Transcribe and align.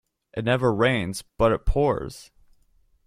It 0.35 0.45
never 0.45 0.73
rains 0.73 1.23
but 1.37 1.51
it 1.51 1.63
pours. 1.67 2.31